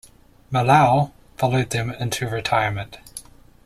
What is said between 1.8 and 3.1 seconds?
into retirement.